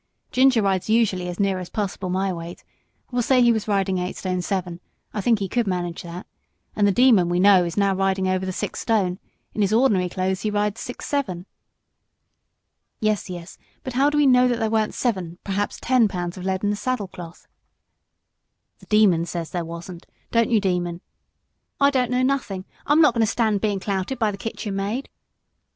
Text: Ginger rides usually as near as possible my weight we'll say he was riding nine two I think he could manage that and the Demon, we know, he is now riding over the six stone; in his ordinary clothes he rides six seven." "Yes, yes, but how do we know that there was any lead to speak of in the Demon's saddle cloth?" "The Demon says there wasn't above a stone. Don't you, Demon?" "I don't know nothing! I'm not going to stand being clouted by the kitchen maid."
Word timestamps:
Ginger 0.31 0.63
rides 0.63 0.89
usually 0.89 1.27
as 1.27 1.39
near 1.39 1.59
as 1.59 1.69
possible 1.69 2.09
my 2.09 2.33
weight 2.33 2.63
we'll 3.11 3.21
say 3.21 3.39
he 3.39 3.51
was 3.51 3.67
riding 3.67 3.97
nine 3.97 4.11
two 4.41 4.79
I 5.13 5.21
think 5.21 5.37
he 5.37 5.47
could 5.47 5.67
manage 5.67 6.01
that 6.01 6.25
and 6.75 6.87
the 6.87 6.91
Demon, 6.91 7.29
we 7.29 7.39
know, 7.39 7.61
he 7.61 7.67
is 7.67 7.77
now 7.77 7.93
riding 7.93 8.27
over 8.27 8.43
the 8.43 8.51
six 8.51 8.79
stone; 8.79 9.19
in 9.53 9.61
his 9.61 9.71
ordinary 9.71 10.09
clothes 10.09 10.41
he 10.41 10.49
rides 10.49 10.81
six 10.81 11.05
seven." 11.05 11.45
"Yes, 12.99 13.29
yes, 13.29 13.59
but 13.83 13.93
how 13.93 14.09
do 14.09 14.17
we 14.17 14.25
know 14.25 14.47
that 14.47 14.57
there 14.57 14.71
was 14.71 14.79
any 14.79 14.85
lead 14.87 14.91
to 14.93 14.97
speak 14.97 15.09
of 15.13 15.17
in 15.91 16.09
the 16.09 16.41
Demon's 16.57 16.79
saddle 16.79 17.07
cloth?" 17.07 17.45
"The 18.79 18.87
Demon 18.87 19.25
says 19.27 19.51
there 19.51 19.63
wasn't 19.63 20.05
above 20.05 20.13
a 20.13 20.15
stone. 20.15 20.29
Don't 20.31 20.49
you, 20.51 20.59
Demon?" 20.59 21.01
"I 21.79 21.91
don't 21.91 22.09
know 22.09 22.23
nothing! 22.23 22.65
I'm 22.87 23.01
not 23.01 23.13
going 23.13 23.21
to 23.21 23.27
stand 23.27 23.61
being 23.61 23.79
clouted 23.79 24.17
by 24.17 24.31
the 24.31 24.37
kitchen 24.39 24.75
maid." 24.75 25.09